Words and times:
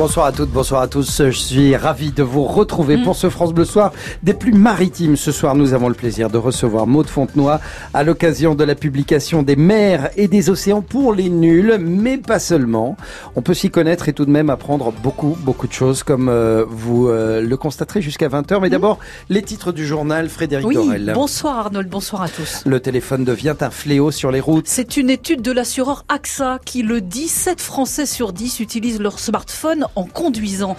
Bonsoir 0.00 0.24
à 0.24 0.32
toutes, 0.32 0.48
bonsoir 0.48 0.80
à 0.80 0.88
tous. 0.88 1.24
Je 1.26 1.30
suis 1.30 1.76
ravi 1.76 2.10
de 2.10 2.22
vous 2.22 2.44
retrouver 2.44 2.96
pour 2.96 3.16
ce 3.16 3.28
France 3.28 3.52
Bleu 3.52 3.66
Soir 3.66 3.92
des 4.22 4.32
plus 4.32 4.54
maritimes. 4.54 5.14
Ce 5.14 5.30
soir, 5.30 5.54
nous 5.54 5.74
avons 5.74 5.90
le 5.90 5.94
plaisir 5.94 6.30
de 6.30 6.38
recevoir 6.38 6.86
Maud 6.86 7.06
Fontenoy 7.06 7.60
à 7.92 8.02
l'occasion 8.02 8.54
de 8.54 8.64
la 8.64 8.74
publication 8.74 9.42
des 9.42 9.56
mers 9.56 10.08
et 10.16 10.26
des 10.26 10.48
océans 10.48 10.80
pour 10.80 11.12
les 11.12 11.28
nuls, 11.28 11.76
mais 11.78 12.16
pas 12.16 12.38
seulement. 12.38 12.96
On 13.36 13.42
peut 13.42 13.52
s'y 13.52 13.68
connaître 13.70 14.08
et 14.08 14.14
tout 14.14 14.24
de 14.24 14.30
même 14.30 14.48
apprendre 14.48 14.90
beaucoup, 14.90 15.36
beaucoup 15.42 15.66
de 15.66 15.74
choses 15.74 16.02
comme 16.02 16.30
euh, 16.30 16.64
vous 16.66 17.08
euh, 17.08 17.42
le 17.42 17.56
constaterez 17.58 18.00
jusqu'à 18.00 18.28
20h. 18.28 18.58
Mais 18.62 18.70
d'abord, 18.70 19.00
les 19.28 19.42
titres 19.42 19.70
du 19.70 19.86
journal 19.86 20.30
Frédéric 20.30 20.66
Oui, 20.66 20.76
Dorel. 20.76 21.12
bonsoir 21.12 21.58
Arnold, 21.58 21.90
bonsoir 21.90 22.22
à 22.22 22.30
tous. 22.30 22.62
Le 22.64 22.80
téléphone 22.80 23.26
devient 23.26 23.56
un 23.60 23.70
fléau 23.70 24.10
sur 24.10 24.30
les 24.30 24.40
routes. 24.40 24.66
C'est 24.66 24.96
une 24.96 25.10
étude 25.10 25.42
de 25.42 25.52
l'assureur 25.52 26.06
AXA 26.08 26.58
qui 26.64 26.82
le 26.82 27.02
dit, 27.02 27.28
7 27.28 27.60
Français 27.60 28.06
sur 28.06 28.32
10 28.32 28.60
utilisent 28.60 28.98
leur 28.98 29.18
smartphone 29.18 29.84
en 29.96 30.04
conduisant. 30.04 30.76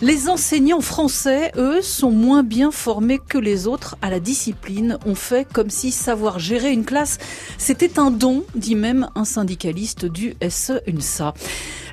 Les 0.00 0.28
enseignants 0.28 0.80
français, 0.80 1.52
eux, 1.56 1.82
sont 1.82 2.10
moins 2.10 2.42
bien 2.42 2.70
formés 2.70 3.18
que 3.18 3.38
les 3.38 3.66
autres 3.66 3.96
à 4.02 4.10
la 4.10 4.20
discipline. 4.20 4.98
On 5.06 5.14
fait 5.14 5.46
comme 5.52 5.70
si 5.70 5.90
savoir 5.90 6.38
gérer 6.38 6.72
une 6.72 6.84
classe, 6.84 7.18
c'était 7.58 7.98
un 7.98 8.10
don, 8.10 8.44
dit 8.54 8.74
même 8.74 9.08
un 9.14 9.24
syndicaliste 9.24 10.04
du 10.04 10.34
SE-UNSA. 10.46 11.34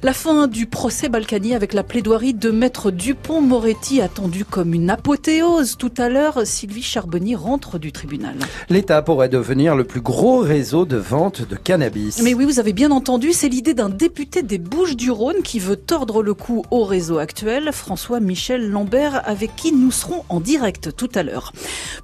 La 0.01 0.13
fin 0.13 0.47
du 0.47 0.65
procès 0.65 1.09
Balkany 1.09 1.53
avec 1.53 1.73
la 1.73 1.83
plaidoirie 1.83 2.33
de 2.33 2.51
maître 2.51 2.89
Dupont-Moretti 2.89 3.99
attendue 3.99 4.45
comme 4.45 4.73
une 4.73 4.89
apothéose. 4.89 5.75
Tout 5.77 5.91
à 5.97 6.07
l'heure, 6.07 6.39
Sylvie 6.45 6.81
Charbonnier 6.81 7.35
rentre 7.35 7.79
du 7.79 7.91
tribunal. 7.91 8.37
L'État 8.69 9.01
pourrait 9.01 9.27
devenir 9.27 9.75
le 9.75 9.83
plus 9.83 9.99
gros 9.99 10.39
réseau 10.39 10.85
de 10.85 10.95
vente 10.95 11.45
de 11.45 11.57
cannabis. 11.57 12.21
Mais 12.23 12.33
oui, 12.33 12.45
vous 12.45 12.61
avez 12.61 12.71
bien 12.71 12.91
entendu, 12.91 13.33
c'est 13.33 13.49
l'idée 13.49 13.73
d'un 13.73 13.89
député 13.89 14.41
des 14.41 14.57
Bouches-du-Rhône 14.57 15.41
qui 15.43 15.59
veut 15.59 15.75
tordre 15.75 16.23
le 16.23 16.33
cou 16.33 16.63
au 16.71 16.85
réseau 16.85 17.17
actuel, 17.17 17.71
François-Michel 17.73 18.69
Lambert, 18.69 19.21
avec 19.25 19.53
qui 19.57 19.73
nous 19.73 19.91
serons 19.91 20.23
en 20.29 20.39
direct 20.39 20.95
tout 20.95 21.09
à 21.13 21.23
l'heure. 21.23 21.51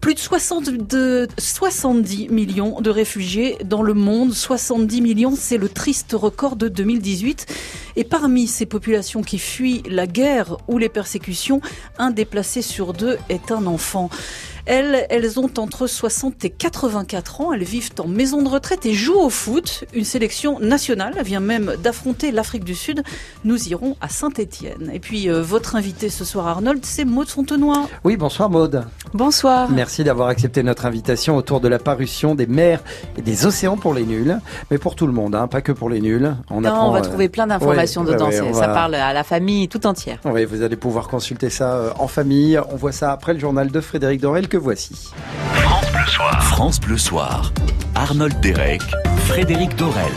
Plus 0.02 0.16
de, 0.16 0.20
60 0.20 0.70
de 0.70 1.30
70 1.38 2.28
millions 2.28 2.82
de 2.82 2.90
réfugiés 2.90 3.58
dans 3.64 3.84
le 3.84 3.94
monde. 3.94 4.34
70 4.34 5.02
millions, 5.02 5.34
c'est 5.38 5.58
le 5.58 5.70
triste 5.70 6.12
record 6.12 6.58
de 6.58 6.68
2018. 6.68 7.46
Et 7.96 8.04
parmi 8.04 8.48
ces 8.48 8.66
populations 8.66 9.22
qui 9.22 9.40
fuient 9.40 9.84
la 9.90 10.08
guerre 10.08 10.58
ou 10.68 10.78
les 10.78 10.90
persécutions, 10.90 11.62
un 11.98 12.12
déplacé 12.12 12.62
sur 12.62 12.94
deux 12.94 13.18
est 13.30 13.52
un 13.52 13.66
enfant. 13.66 14.10
Elles, 14.66 15.06
elles 15.10 15.40
ont 15.40 15.50
entre 15.58 15.88
60 15.88 16.44
et 16.46 16.50
84 16.50 17.42
ans. 17.42 17.54
Elles 17.54 17.64
vivent 17.64 17.92
en 18.00 18.08
maison 18.08 18.42
de 18.42 18.50
retraite 18.50 18.86
et 18.86 18.94
jouent 18.94 19.20
au 19.20 19.30
foot. 19.30 19.86
Une 19.94 20.04
sélection 20.06 20.60
nationale 20.60 21.14
vient 21.24 21.40
même 21.40 21.74
d'affronter 21.84 22.32
l'Afrique 22.32 22.64
du 22.64 22.76
Sud. 22.76 23.04
Nous 23.44 23.70
irons 23.70 23.96
à 24.02 24.10
Saint-Étienne. 24.10 24.90
Et 24.94 25.00
puis, 25.00 25.30
euh, 25.30 25.42
votre 25.42 25.76
invité 25.76 26.10
ce 26.10 26.26
soir, 26.26 26.48
Arnold, 26.48 26.84
c'est 26.84 27.06
Maud 27.06 27.28
Fontenoy. 27.28 27.88
Oui, 28.04 28.18
bonsoir 28.18 28.50
Maude. 28.50 28.86
Bonsoir. 29.14 29.70
Merci 29.70 30.04
d'avoir 30.04 30.30
accepté 30.30 30.64
notre 30.64 30.86
invitation 30.86 31.38
autour 31.38 31.62
de 31.62 31.68
la 31.68 31.80
parution 31.80 32.36
des 32.36 32.48
mers 32.48 32.82
et 33.18 33.22
des 33.22 33.46
océans 33.46 33.78
pour 33.78 33.94
les 33.94 34.04
nuls, 34.04 34.40
mais 34.72 34.78
pour 34.78 34.96
tout 34.96 35.08
le 35.08 35.14
monde, 35.14 35.36
hein, 35.36 35.48
pas 35.48 35.62
que 35.62 35.72
pour 35.72 35.90
les 35.90 36.02
nuls. 36.02 36.36
On, 36.50 36.62
non, 36.62 36.88
on 36.88 36.92
va 36.92 37.00
euh, 37.00 37.02
trouver 37.02 37.30
plein 37.30 37.48
d'informations 37.48 38.04
ouais, 38.04 38.14
dedans. 38.14 38.28
ouais, 38.28 38.54
ça 38.54 38.68
va... 38.68 38.74
parle 38.74 38.96
à 38.96 39.14
la 39.14 39.24
famille 39.24 39.68
tout 39.68 39.86
entière. 39.86 40.20
Oui, 40.26 40.44
vous 40.46 40.64
allez 40.64 40.76
pouvoir 40.76 41.08
consulter 41.08 41.50
ça 41.50 41.76
euh, 41.76 41.90
en 42.00 42.08
famille. 42.08 42.60
On 42.72 42.76
voit 42.76 42.92
ça 42.92 43.12
après 43.12 43.34
le 43.34 43.40
journal 43.40 43.72
de 43.72 43.80
Frédéric 43.80 44.22
Dorel 44.22 44.50
que 44.56 44.60
voici. 44.60 45.12
France 45.52 45.92
Bleu 45.92 46.06
Soir. 46.08 46.44
France 46.44 46.80
Bleu 46.80 46.98
Soir. 46.98 47.54
Arnold 47.94 48.40
Derek, 48.40 48.82
Frédéric 49.28 49.76
Dorel. 49.76 50.14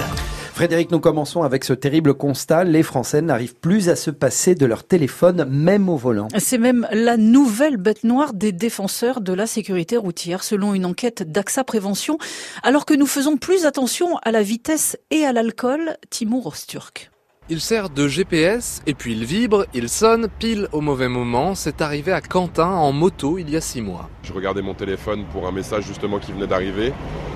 Frédéric, 0.54 0.92
nous 0.92 1.00
commençons 1.00 1.42
avec 1.42 1.64
ce 1.64 1.72
terrible 1.72 2.14
constat. 2.14 2.62
Les 2.62 2.84
Français 2.84 3.20
n'arrivent 3.20 3.56
plus 3.56 3.88
à 3.88 3.96
se 3.96 4.12
passer 4.12 4.54
de 4.54 4.64
leur 4.64 4.84
téléphone, 4.84 5.44
même 5.50 5.88
au 5.88 5.96
volant. 5.96 6.28
C'est 6.38 6.58
même 6.58 6.86
la 6.92 7.16
nouvelle 7.16 7.78
bête 7.78 8.04
noire 8.04 8.32
des 8.32 8.52
défenseurs 8.52 9.20
de 9.20 9.32
la 9.32 9.48
sécurité 9.48 9.96
routière, 9.96 10.44
selon 10.44 10.72
une 10.72 10.86
enquête 10.86 11.24
d'AXA 11.24 11.64
Prévention. 11.64 12.16
Alors 12.62 12.86
que 12.86 12.94
nous 12.94 13.06
faisons 13.06 13.38
plus 13.38 13.66
attention 13.66 14.18
à 14.18 14.30
la 14.30 14.42
vitesse 14.42 14.96
et 15.10 15.24
à 15.24 15.32
l'alcool, 15.32 15.96
Timur 16.10 16.46
Osturk. 16.46 17.10
Il 17.50 17.62
sert 17.62 17.88
de 17.88 18.08
GPS 18.08 18.82
et 18.86 18.92
puis 18.92 19.14
il 19.14 19.24
vibre, 19.24 19.64
il 19.72 19.88
sonne 19.88 20.28
pile 20.38 20.68
au 20.70 20.82
mauvais 20.82 21.08
moment. 21.08 21.54
C'est 21.54 21.80
arrivé 21.80 22.12
à 22.12 22.20
Quentin 22.20 22.66
en 22.66 22.92
moto 22.92 23.38
il 23.38 23.48
y 23.48 23.56
a 23.56 23.62
six 23.62 23.80
mois. 23.80 24.10
Je 24.22 24.34
regardais 24.34 24.60
mon 24.60 24.74
téléphone 24.74 25.24
pour 25.32 25.48
un 25.48 25.52
message 25.52 25.84
justement 25.84 26.18
qui 26.18 26.32
venait 26.32 26.46
d'arriver. 26.46 26.92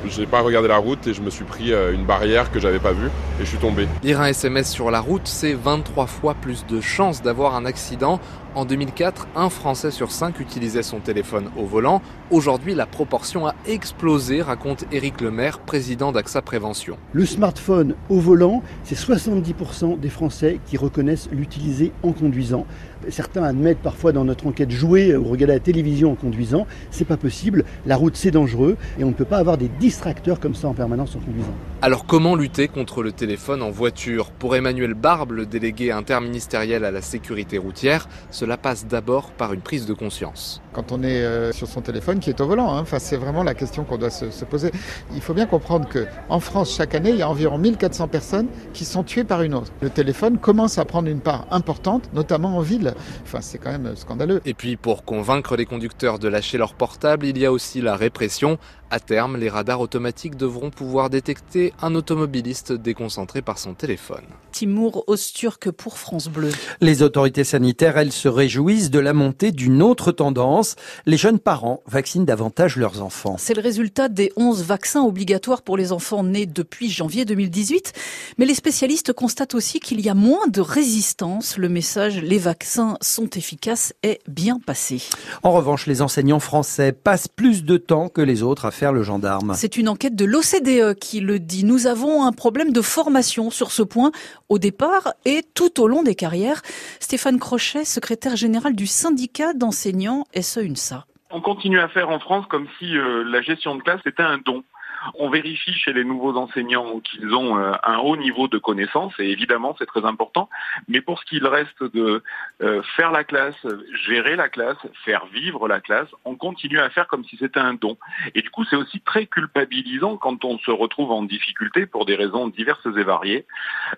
J'ai 0.06 0.26
pas 0.26 0.42
regardé 0.42 0.68
la 0.68 0.76
route 0.76 1.06
et 1.06 1.14
je 1.14 1.22
me 1.22 1.30
suis 1.30 1.46
pris 1.46 1.72
une 1.72 2.04
barrière 2.04 2.50
que 2.50 2.60
j'avais 2.60 2.78
pas 2.78 2.92
vue 2.92 3.06
et 3.40 3.44
je 3.44 3.48
suis 3.48 3.56
tombé. 3.56 3.88
Lire 4.02 4.20
un 4.20 4.26
SMS 4.26 4.70
sur 4.70 4.90
la 4.90 5.00
route, 5.00 5.26
c'est 5.26 5.54
23 5.54 6.06
fois 6.06 6.34
plus 6.34 6.66
de 6.66 6.82
chances 6.82 7.22
d'avoir 7.22 7.54
un 7.54 7.64
accident. 7.64 8.20
En 8.54 8.66
2004, 8.66 9.28
un 9.34 9.48
Français 9.48 9.90
sur 9.90 10.10
cinq 10.10 10.38
utilisait 10.38 10.82
son 10.82 11.00
téléphone 11.00 11.50
au 11.56 11.64
volant. 11.64 12.02
Aujourd'hui, 12.30 12.74
la 12.74 12.84
proportion 12.84 13.46
a 13.46 13.54
explosé, 13.66 14.42
raconte 14.42 14.84
Éric 14.92 15.22
Lemaire, 15.22 15.58
président 15.58 16.12
d'AXA 16.12 16.42
Prévention. 16.42 16.98
Le 17.14 17.24
smartphone 17.24 17.94
au 18.10 18.20
volant, 18.20 18.62
c'est 18.84 18.94
70% 18.94 19.98
des 19.98 20.10
Français 20.10 20.60
qui 20.66 20.76
reconnaissent 20.76 21.30
l'utiliser 21.32 21.92
en 22.02 22.12
conduisant. 22.12 22.66
Certains 23.10 23.42
admettent 23.42 23.82
parfois 23.82 24.12
dans 24.12 24.24
notre 24.24 24.46
enquête 24.46 24.70
jouer 24.70 25.16
ou 25.16 25.24
regarder 25.24 25.54
la 25.54 25.60
télévision 25.60 26.12
en 26.12 26.14
conduisant. 26.14 26.66
C'est 26.90 27.04
pas 27.04 27.16
possible. 27.16 27.64
La 27.86 27.96
route, 27.96 28.16
c'est 28.16 28.30
dangereux 28.30 28.76
et 28.98 29.04
on 29.04 29.08
ne 29.08 29.14
peut 29.14 29.24
pas 29.24 29.38
avoir 29.38 29.58
des 29.58 29.68
distracteurs 29.68 30.40
comme 30.40 30.54
ça 30.54 30.68
en 30.68 30.74
permanence 30.74 31.16
en 31.16 31.20
conduisant. 31.20 31.54
Alors, 31.80 32.06
comment 32.06 32.36
lutter 32.36 32.68
contre 32.68 33.02
le 33.02 33.12
téléphone 33.12 33.62
en 33.62 33.70
voiture? 33.70 34.30
Pour 34.30 34.54
Emmanuel 34.54 34.94
Barbe, 34.94 35.32
le 35.32 35.46
délégué 35.46 35.90
interministériel 35.90 36.84
à 36.84 36.90
la 36.90 37.02
sécurité 37.02 37.58
routière, 37.58 38.08
cela 38.30 38.56
passe 38.56 38.86
d'abord 38.86 39.30
par 39.32 39.52
une 39.52 39.60
prise 39.60 39.86
de 39.86 39.94
conscience. 39.94 40.62
Quand 40.72 40.92
on 40.92 41.02
est 41.02 41.22
euh, 41.22 41.52
sur 41.52 41.66
son 41.66 41.80
téléphone 41.80 42.20
qui 42.20 42.30
est 42.30 42.40
au 42.40 42.46
volant, 42.46 42.76
hein, 42.76 42.84
c'est 42.98 43.16
vraiment 43.16 43.42
la 43.42 43.54
question 43.54 43.84
qu'on 43.84 43.98
doit 43.98 44.10
se, 44.10 44.30
se, 44.30 44.44
poser. 44.44 44.70
Il 45.14 45.20
faut 45.20 45.34
bien 45.34 45.46
comprendre 45.46 45.88
qu'en 45.88 46.40
France, 46.40 46.74
chaque 46.74 46.94
année, 46.94 47.10
il 47.10 47.16
y 47.16 47.22
a 47.22 47.28
environ 47.28 47.58
1400 47.58 48.08
personnes 48.08 48.46
qui 48.72 48.84
sont 48.84 49.02
tuées 49.02 49.24
par 49.24 49.42
une 49.42 49.54
autre. 49.54 49.72
Le 49.80 49.90
téléphone 49.90 50.38
commence 50.38 50.78
à 50.78 50.84
prendre 50.84 51.08
une 51.08 51.20
part 51.20 51.46
importante, 51.50 52.08
notamment 52.14 52.56
en 52.56 52.60
ville. 52.60 52.91
Enfin, 53.22 53.40
c'est 53.40 53.58
quand 53.58 53.70
même 53.70 53.94
scandaleux. 53.96 54.40
Et 54.44 54.54
puis, 54.54 54.76
pour 54.76 55.04
convaincre 55.04 55.56
les 55.56 55.66
conducteurs 55.66 56.18
de 56.18 56.28
lâcher 56.28 56.58
leur 56.58 56.74
portable, 56.74 57.26
il 57.26 57.38
y 57.38 57.46
a 57.46 57.52
aussi 57.52 57.80
la 57.80 57.96
répression. 57.96 58.58
À 58.94 59.00
terme, 59.00 59.38
les 59.38 59.48
radars 59.48 59.80
automatiques 59.80 60.36
devront 60.36 60.68
pouvoir 60.68 61.08
détecter 61.08 61.72
un 61.80 61.94
automobiliste 61.94 62.74
déconcentré 62.74 63.40
par 63.40 63.56
son 63.56 63.72
téléphone. 63.72 64.20
Timur 64.52 65.04
Osturk 65.06 65.70
pour 65.70 65.96
France 65.96 66.28
Bleu. 66.28 66.50
Les 66.82 67.02
autorités 67.02 67.42
sanitaires, 67.42 67.96
elles, 67.96 68.12
se 68.12 68.28
réjouissent 68.28 68.90
de 68.90 68.98
la 68.98 69.14
montée 69.14 69.50
d'une 69.50 69.80
autre 69.82 70.12
tendance. 70.12 70.76
Les 71.06 71.16
jeunes 71.16 71.38
parents 71.38 71.80
vaccinent 71.86 72.26
davantage 72.26 72.76
leurs 72.76 73.00
enfants. 73.00 73.36
C'est 73.38 73.54
le 73.54 73.62
résultat 73.62 74.10
des 74.10 74.30
11 74.36 74.62
vaccins 74.62 75.04
obligatoires 75.04 75.62
pour 75.62 75.78
les 75.78 75.90
enfants 75.90 76.22
nés 76.22 76.44
depuis 76.44 76.90
janvier 76.90 77.24
2018. 77.24 77.94
Mais 78.36 78.44
les 78.44 78.54
spécialistes 78.54 79.14
constatent 79.14 79.54
aussi 79.54 79.80
qu'il 79.80 80.02
y 80.02 80.10
a 80.10 80.14
moins 80.14 80.48
de 80.48 80.60
résistance. 80.60 81.56
Le 81.56 81.70
message 81.70 82.20
«les 82.22 82.36
vaccins 82.36 82.98
sont 83.00 83.30
efficaces» 83.30 83.94
est 84.02 84.20
bien 84.28 84.58
passé. 84.58 85.02
En 85.42 85.52
revanche, 85.52 85.86
les 85.86 86.02
enseignants 86.02 86.40
français 86.40 86.92
passent 86.92 87.28
plus 87.28 87.64
de 87.64 87.78
temps 87.78 88.10
que 88.10 88.20
les 88.20 88.42
autres 88.42 88.66
à 88.66 88.70
faire 88.70 88.81
le 88.90 89.04
gendarme? 89.04 89.52
C'est 89.54 89.76
une 89.76 89.88
enquête 89.88 90.16
de 90.16 90.24
l'OCDE 90.24 90.98
qui 90.98 91.20
le 91.20 91.38
dit. 91.38 91.64
Nous 91.64 91.86
avons 91.86 92.24
un 92.24 92.32
problème 92.32 92.72
de 92.72 92.80
formation 92.80 93.50
sur 93.50 93.70
ce 93.70 93.82
point 93.82 94.10
au 94.48 94.58
départ 94.58 95.12
et 95.24 95.42
tout 95.54 95.80
au 95.80 95.86
long 95.86 96.02
des 96.02 96.16
carrières. 96.16 96.62
Stéphane 96.98 97.38
Crochet, 97.38 97.84
secrétaire 97.84 98.34
général 98.34 98.74
du 98.74 98.86
syndicat 98.88 99.52
d'enseignants 99.52 100.24
SE-UNSA. 100.34 101.06
On 101.30 101.40
continue 101.40 101.80
à 101.80 101.88
faire 101.88 102.10
en 102.10 102.18
France 102.18 102.44
comme 102.48 102.66
si 102.78 102.96
euh, 102.96 103.24
la 103.24 103.40
gestion 103.40 103.76
de 103.76 103.82
classe 103.82 104.00
était 104.04 104.22
un 104.22 104.38
don. 104.38 104.64
On 105.14 105.30
vérifie 105.30 105.74
chez 105.74 105.92
les 105.92 106.04
nouveaux 106.04 106.36
enseignants 106.36 107.00
qu'ils 107.00 107.34
ont 107.34 107.58
euh, 107.58 107.72
un 107.84 107.98
haut 107.98 108.16
niveau 108.16 108.48
de 108.48 108.58
connaissances 108.58 109.14
et 109.18 109.30
évidemment 109.30 109.74
c'est 109.78 109.86
très 109.86 110.04
important. 110.04 110.48
Mais 110.88 111.00
pour 111.00 111.18
ce 111.18 111.24
qu'il 111.24 111.46
reste 111.46 111.82
de 111.82 112.22
euh, 112.62 112.82
faire 112.96 113.10
la 113.10 113.24
classe, 113.24 113.66
gérer 114.06 114.36
la 114.36 114.48
classe, 114.48 114.78
faire 115.04 115.26
vivre 115.26 115.68
la 115.68 115.80
classe, 115.80 116.08
on 116.24 116.36
continue 116.36 116.78
à 116.78 116.90
faire 116.90 117.06
comme 117.08 117.24
si 117.24 117.36
c'était 117.36 117.60
un 117.60 117.74
don. 117.74 117.96
Et 118.34 118.42
du 118.42 118.50
coup 118.50 118.64
c'est 118.64 118.76
aussi 118.76 119.00
très 119.00 119.26
culpabilisant 119.26 120.16
quand 120.16 120.44
on 120.44 120.58
se 120.58 120.70
retrouve 120.70 121.10
en 121.10 121.22
difficulté 121.22 121.86
pour 121.86 122.06
des 122.06 122.14
raisons 122.14 122.48
diverses 122.48 122.86
et 122.86 123.02
variées. 123.02 123.46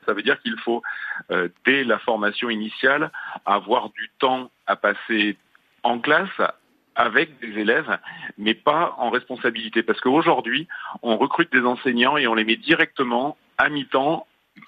Ça 0.06 0.14
veut 0.14 0.22
dire 0.22 0.40
qu'il 0.40 0.58
faut 0.58 0.82
euh, 1.30 1.48
dès 1.64 1.84
la 1.84 1.98
formation 1.98 2.50
initiale 2.50 3.10
avoir 3.46 3.90
du 3.90 4.10
temps 4.18 4.50
à 4.66 4.76
passer 4.76 5.36
en 5.82 5.98
classe 5.98 6.40
avec 6.94 7.38
des 7.40 7.58
élèves, 7.58 7.98
mais 8.38 8.54
pas 8.54 8.94
en 8.98 9.10
responsabilité. 9.10 9.82
Parce 9.82 10.00
qu'aujourd'hui, 10.00 10.68
on 11.02 11.16
recrute 11.16 11.52
des 11.52 11.64
enseignants 11.64 12.16
et 12.16 12.26
on 12.26 12.34
les 12.34 12.44
met 12.44 12.56
directement 12.56 13.36
à 13.58 13.68
mi-temps 13.68 14.26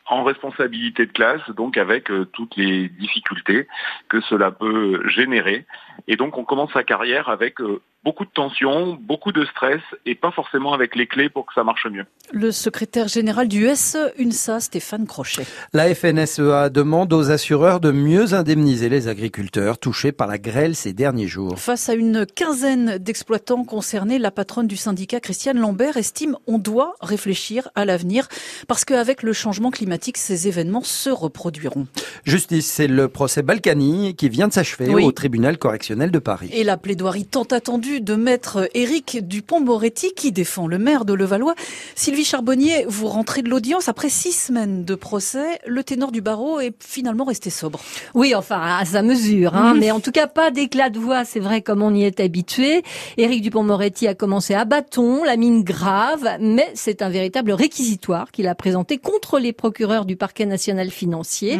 en 0.09 0.25
responsabilité 0.25 1.07
de 1.07 1.13
classe, 1.13 1.49
donc 1.51 1.77
avec 1.77 2.11
euh, 2.11 2.25
toutes 2.33 2.57
les 2.57 2.89
difficultés 2.89 3.67
que 4.09 4.21
cela 4.23 4.51
peut 4.51 5.09
générer. 5.09 5.65
Et 6.09 6.17
donc 6.17 6.39
on 6.39 6.45
commence 6.45 6.73
sa 6.73 6.85
carrière 6.85 7.29
avec 7.29 7.61
euh, 7.61 7.81
beaucoup 8.07 8.25
de 8.25 8.31
tensions, 8.31 8.97
beaucoup 9.03 9.33
de 9.33 9.45
stress 9.47 9.81
et 10.07 10.15
pas 10.15 10.31
forcément 10.31 10.73
avec 10.73 10.95
les 10.95 11.09
clés 11.09 11.29
pour 11.29 11.45
que 11.45 11.53
ça 11.55 11.65
marche 11.65 11.89
mieux. 11.91 12.05
Le 12.33 12.53
secrétaire 12.53 13.09
général 13.09 13.49
du 13.49 13.67
SE 13.75 14.13
UNSA, 14.17 14.61
Stéphane 14.61 15.09
Crochet. 15.09 15.45
La 15.73 15.93
FNSEA 15.93 16.71
demande 16.71 17.13
aux 17.13 17.33
assureurs 17.33 17.81
de 17.81 17.91
mieux 17.91 18.33
indemniser 18.33 18.89
les 18.89 19.09
agriculteurs 19.09 19.79
touchés 19.79 20.13
par 20.13 20.29
la 20.29 20.39
grêle 20.39 20.77
ces 20.77 20.93
derniers 20.93 21.27
jours. 21.27 21.59
Face 21.59 21.89
à 21.89 21.95
une 21.95 22.27
quinzaine 22.27 22.99
d'exploitants 22.99 23.65
concernés, 23.65 24.21
la 24.21 24.31
patronne 24.31 24.69
du 24.69 24.77
syndicat, 24.77 25.19
Christiane 25.19 25.59
Lambert, 25.59 25.97
estime 25.97 26.37
on 26.47 26.59
doit 26.59 26.95
réfléchir 27.01 27.71
à 27.75 27.85
l'avenir 27.85 28.29
parce 28.69 28.85
qu'avec 28.85 29.25
le 29.25 29.33
changement 29.33 29.73
climatique, 29.73 30.17
ces 30.17 30.47
événements 30.47 30.85
se 30.85 31.11
reproduiront. 31.11 31.89
Justice, 32.25 32.71
c'est 32.71 32.87
le 32.87 33.09
procès 33.09 33.43
Balkany 33.43 34.15
qui 34.15 34.29
vient 34.29 34.47
de 34.47 34.53
s'achever 34.53 34.95
Oui. 34.95 35.05
au 35.05 35.11
tribunal 35.11 35.59
correctionnel 35.59 36.13
de 36.13 36.21
Paris. 36.21 36.51
Et 36.53 36.63
la 36.63 36.77
plaidoirie 36.77 37.25
tant 37.27 37.43
attendue 37.43 37.96
de 38.01 38.15
maître 38.15 38.69
Éric 38.75 39.19
Dupont-Moretti 39.27 40.13
qui 40.15 40.33
défend 40.33 40.67
le 40.67 40.79
maire 40.79 41.05
de 41.05 41.13
Levallois. 41.15 41.55
Sylvie 41.95 42.25
Charbonnier, 42.25 42.85
vous 42.89 43.07
rentrez 43.09 43.43
de 43.43 43.49
l'audience 43.49 43.89
après 43.89 44.09
six 44.09 44.33
semaines 44.33 44.85
de 44.85 44.95
procès. 44.95 45.59
Le 45.67 45.83
ténor 45.85 46.13
du 46.13 46.21
barreau 46.21 46.61
est 46.61 46.75
finalement 46.83 47.25
resté 47.25 47.51
sobre. 47.51 47.81
Oui, 48.15 48.35
enfin, 48.35 48.61
à 48.61 48.85
sa 48.85 49.03
mesure, 49.03 49.55
hein, 49.55 49.75
Mhm. 49.75 49.81
mais 49.81 49.91
en 49.91 50.01
tout 50.01 50.13
cas 50.13 50.27
pas 50.27 50.51
d'éclat 50.51 50.91
de 50.91 50.99
voix, 50.99 51.25
c'est 51.25 51.41
vrai, 51.41 51.63
comme 51.63 51.83
on 51.83 51.95
y 51.95 52.05
est 52.05 52.21
habitué. 52.21 52.83
Éric 53.17 53.43
Dupont-Moretti 53.43 54.07
a 54.09 54.15
commencé 54.15 54.55
à 54.55 54.65
bâton, 54.65 55.25
la 55.25 55.37
mine 55.37 55.63
grave, 55.65 56.29
mais 56.41 56.71
c'est 56.75 57.03
un 57.03 57.09
véritable 57.09 57.53
réquisitoire 57.53 58.31
qu'il 58.31 58.49
a 58.49 58.55
présenté 58.55 58.99
contre 58.99 59.39
les 59.39 59.53
procureurs 59.53 60.05
du 60.05 60.17
parquet 60.17 60.47
national 60.47 60.91
financier. 60.91 61.59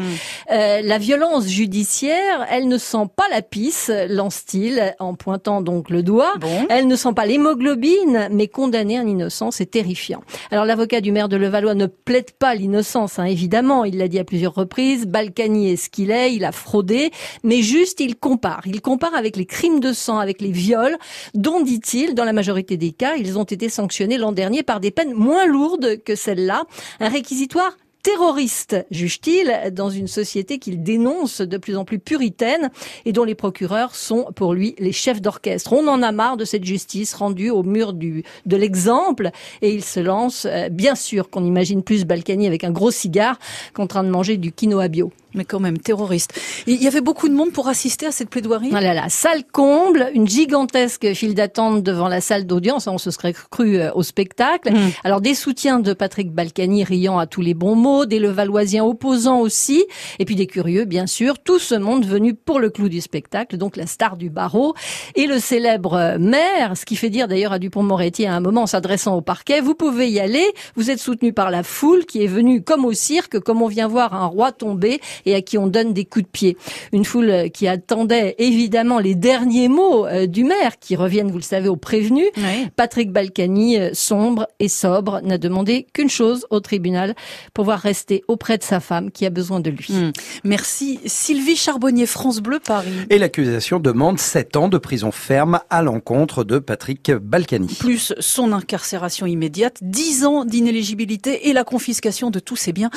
Euh, 0.51 0.81
la 0.83 0.99
violence 0.99 1.47
judiciaire, 1.49 2.47
elle 2.51 2.69
ne 2.69 2.79
sent 2.79 3.09
pas 3.15 3.25
la 3.31 3.43
pisse, 3.43 3.91
lance-t-il, 4.09 4.95
en 4.99 5.15
pointant 5.15 5.61
donc 5.61 5.91
le 5.91 6.03
doigt. 6.03 6.26
Bon. 6.41 6.67
Elle 6.69 6.87
ne 6.87 6.97
sent 6.97 7.13
pas 7.15 7.27
l'hémoglobine, 7.27 8.29
mais 8.31 8.49
condamner 8.49 8.99
un 8.99 9.07
innocent, 9.07 9.51
c'est 9.51 9.67
terrifiant. 9.67 10.23
Alors 10.51 10.65
l'avocat 10.65 11.01
du 11.01 11.13
maire 11.13 11.29
de 11.29 11.37
Levallois 11.37 11.75
ne 11.75 11.87
plaide 11.87 12.33
pas 12.33 12.55
l'innocence, 12.55 13.19
hein, 13.19 13.25
évidemment, 13.25 13.85
il 13.85 13.99
l'a 13.99 14.09
dit 14.09 14.19
à 14.19 14.25
plusieurs 14.25 14.55
reprises, 14.55 15.07
Balkany 15.07 15.71
est 15.73 15.77
ce 15.77 15.91
qu'il 15.91 16.11
est, 16.11 16.35
il 16.35 16.45
a 16.45 16.53
fraudé, 16.53 17.11
mais 17.43 17.63
juste 17.63 18.01
il 18.01 18.17
compare. 18.17 18.63
Il 18.67 18.81
compare 18.81 19.15
avec 19.15 19.37
les 19.37 19.47
crimes 19.47 19.81
de 19.81 19.93
sang, 19.93 20.19
avec 20.19 20.41
les 20.41 20.51
viols, 20.51 20.97
dont, 21.35 21.63
dit-il, 21.63 22.15
dans 22.15 22.25
la 22.25 22.33
majorité 22.33 22.77
des 22.77 22.93
cas, 22.93 23.17
ils 23.17 23.39
ont 23.39 23.45
été 23.45 23.69
sanctionnés 23.69 24.19
l'an 24.19 24.33
dernier 24.33 24.63
par 24.63 24.81
des 24.81 24.91
peines 24.91 25.15
moins 25.15 25.47
lourdes 25.47 26.03
que 26.05 26.15
celles-là. 26.15 26.65
Un 27.01 27.09
réquisitoire 27.09 27.77
terroriste, 28.07 28.77
juge-t-il, 28.93 29.73
dans 29.75 29.91
une 29.91 30.07
société 30.07 30.61
qu'il 30.61 30.85
dénonce 30.85 31.41
de 31.41 31.57
plus 31.57 31.77
en 31.77 31.85
plus 31.85 31.99
puritaine 31.99 32.71
et 33.05 33.11
dont 33.11 33.25
les 33.25 33.35
procureurs 33.35 33.97
sont 33.97 34.27
pour 34.37 34.55
lui 34.55 34.77
les 34.79 34.93
chefs 34.93 35.21
d'orchestre. 35.21 35.73
On 35.73 35.89
en 35.89 36.05
a 36.05 36.13
marre 36.13 36.37
de 36.37 36.45
cette 36.45 36.63
justice 36.63 37.15
rendue 37.15 37.51
au 37.51 37.65
mur 37.65 37.95
du, 37.95 38.23
de 38.47 38.57
l'exemple 38.57 39.33
et 39.61 39.75
il 39.75 39.83
se 39.83 39.99
lance, 39.99 40.47
euh, 40.49 40.69
bien 40.69 40.95
sûr 40.95 41.31
qu'on 41.31 41.45
imagine 41.45 41.83
plus 41.83 42.05
Balkany 42.05 42.47
avec 42.47 42.63
un 42.63 42.71
gros 42.71 42.93
cigare 42.93 43.41
qu'en 43.75 43.89
train 43.89 44.05
de 44.05 44.11
manger 44.11 44.37
du 44.37 44.53
quinoa 44.53 44.87
bio. 44.87 45.11
Mais 45.37 45.45
quand 45.45 45.61
même, 45.61 45.79
terroriste. 45.79 46.33
Il 46.67 46.83
y 46.83 46.89
avait 46.89 47.03
beaucoup 47.03 47.29
de 47.29 47.35
monde 47.35 47.53
pour 47.53 47.69
assister 47.69 48.07
à 48.07 48.11
cette 48.11 48.31
plaidoirie? 48.31 48.71
Voilà, 48.71 48.95
la 48.95 49.11
salle 49.11 49.45
comble, 49.45 50.11
une 50.15 50.27
gigantesque 50.27 51.13
file 51.13 51.35
d'attente 51.35 51.83
devant 51.83 52.09
la 52.09 52.23
salle 52.23 52.47
d'audience. 52.47 52.87
On 52.87 52.97
se 52.97 53.11
serait 53.11 53.35
cru 53.51 53.77
euh, 53.77 53.93
au 53.93 54.03
spectacle. 54.03 54.73
Mm. 54.73 54.91
Alors 55.05 55.21
des 55.21 55.35
soutiens 55.35 55.79
de 55.79 55.93
Patrick 55.93 56.33
Balkany 56.33 56.85
riant 56.85 57.19
à 57.19 57.27
tous 57.27 57.43
les 57.43 57.53
bons 57.53 57.75
mots, 57.75 57.96
des 58.05 58.19
Levalloisiens 58.19 58.85
opposants 58.85 59.41
aussi, 59.41 59.85
et 60.19 60.25
puis 60.25 60.35
des 60.35 60.47
curieux 60.47 60.85
bien 60.85 61.07
sûr. 61.07 61.39
Tout 61.39 61.59
ce 61.59 61.75
monde 61.75 62.05
venu 62.05 62.35
pour 62.35 62.61
le 62.61 62.71
clou 62.71 62.89
du 62.89 63.01
spectacle, 63.01 63.57
donc 63.57 63.77
la 63.77 63.87
star 63.87 64.17
du 64.17 64.29
barreau 64.29 64.75
et 65.15 65.27
le 65.27 65.39
célèbre 65.39 66.17
maire, 66.19 66.77
ce 66.77 66.85
qui 66.85 66.97
fait 66.97 67.11
dire 67.11 67.29
d'ailleurs 67.29 67.53
à 67.53 67.59
Dupont-Moretti 67.59 68.27
à 68.27 68.35
un 68.35 68.41
moment 68.41 68.63
en 68.63 68.67
s'adressant 68.67 69.17
au 69.17 69.21
parquet, 69.21 69.61
vous 69.61 69.75
pouvez 69.75 70.11
y 70.11 70.21
aller. 70.21 70.45
Vous 70.75 70.91
êtes 70.91 70.99
soutenu 70.99 71.33
par 71.33 71.51
la 71.51 71.63
foule 71.63 72.05
qui 72.05 72.23
est 72.23 72.29
venue 72.29 72.63
comme 72.63 72.85
au 72.85 72.93
cirque, 72.93 73.39
comme 73.41 73.63
on 73.63 73.69
vient 73.69 73.89
voir 73.89 74.15
un 74.15 74.27
roi 74.27 74.53
tomber 74.53 75.01
et 75.25 75.35
à 75.35 75.41
qui 75.41 75.57
on 75.59 75.67
donne 75.67 75.93
des 75.93 76.05
coups 76.05 76.25
de 76.25 76.31
pied. 76.31 76.57
Une 76.93 77.05
foule 77.05 77.51
qui 77.53 77.69
attendait 77.69 78.35
évidemment 78.39 78.99
les 78.99 79.15
derniers 79.15 79.69
mots 79.69 80.07
euh, 80.07 80.27
du 80.27 80.45
maire, 80.45 80.79
qui 80.79 80.97
reviennent, 80.97 81.31
vous 81.31 81.39
le 81.39 81.43
savez, 81.43 81.69
au 81.69 81.77
prévenu. 81.77 82.25
Oui. 82.37 82.69
Patrick 82.77 83.13
Balkany, 83.13 83.79
euh, 83.79 83.91
sombre 83.93 84.47
et 84.59 84.69
sobre, 84.69 85.21
n'a 85.23 85.39
demandé 85.39 85.87
qu'une 85.93 86.11
chose 86.11 86.47
au 86.51 86.61
tribunal, 86.61 87.15
pouvoir 87.55 87.81
rester 87.87 88.25
auprès 88.27 88.59
de 88.59 88.65
sa 88.65 88.81
femme 88.81 89.11
qui 89.13 89.25
a 89.27 89.31
besoin 89.31 89.61
de 89.61 89.71
lui. 89.71 89.89
Hmm. 89.91 90.11
Merci. 90.43 90.99
Sylvie 91.07 91.57
Charbonnier, 91.57 92.07
France 92.07 92.41
Bleu, 92.41 92.59
Paris. 92.59 92.91
Et 93.11 93.19
l'accusation 93.19 93.79
demande 93.79 94.19
7 94.19 94.57
ans 94.57 94.69
de 94.69 94.77
prison 94.77 95.13
ferme 95.13 95.61
à 95.71 95.83
l'encontre 95.83 96.43
de 96.43 96.59
Patrick 96.59 97.13
Balkany. 97.13 97.77
Plus 97.79 98.13
son 98.19 98.53
incarcération 98.53 99.27
immédiate, 99.27 99.79
10 99.83 100.25
ans 100.25 100.45
d'inéligibilité 100.45 101.49
et 101.49 101.53
la 101.53 101.63
confiscation 101.63 102.31
de 102.31 102.41
tous 102.41 102.57
ses 102.57 102.73
biens. 102.73 102.91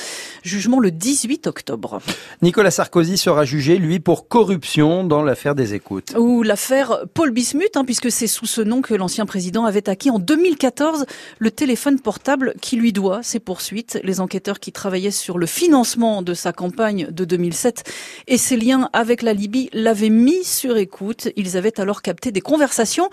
Jugement 0.44 0.80
le 0.80 0.90
18 0.90 1.46
octobre. 1.46 2.00
Nicolas 2.42 2.72
Sarkozy 2.72 3.18
sera 3.18 3.46
jugé, 3.46 3.78
lui, 3.78 4.00
pour 4.00 4.28
corruption 4.28 5.04
dans 5.04 5.22
l'affaire 5.22 5.54
des 5.54 5.76
écoutes. 5.76 6.16
Ou 6.18 6.42
l'affaire 6.42 7.06
Paul 7.14 7.32
Bismuth, 7.32 7.76
hein, 7.76 7.86
puisque 7.86 8.12
c'est 8.12 8.28
sous 8.28 8.48
ce 8.48 8.62
nom 8.62 8.82
que 8.82 8.96
l'ancien 8.96 9.26
président 9.26 9.66
avait 9.66 9.88
acquis 9.88 10.10
en 10.10 10.20
2014 10.20 11.06
le 11.38 11.52
téléphone 11.52 12.00
portable 12.00 12.54
qui 12.62 12.76
lui 12.76 12.92
doit 12.92 13.22
ses 13.22 13.40
poursuites. 13.40 14.00
Les 14.04 14.20
enquêteurs 14.20 14.60
qui 14.60 14.69
travaillaient 14.72 15.12
sur 15.12 15.38
le 15.38 15.46
financement 15.46 16.22
de 16.22 16.34
sa 16.34 16.54
campagne 16.54 17.08
de 17.12 17.26
2007 17.26 17.84
et 18.28 18.38
ses 18.38 18.58
liens 18.58 18.90
avec 18.94 19.22
la 19.22 19.34
Libye 19.34 19.70
l'avaient 19.74 20.10
mis 20.10 20.44
sur 20.44 20.78
écoute. 20.78 21.30
Ils 21.36 21.58
avaient 21.58 21.80
alors 21.80 22.02
capté 22.02 22.32
des 22.32 22.42
conversations. 22.42 23.10